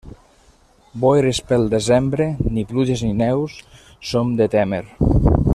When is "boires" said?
1.03-1.41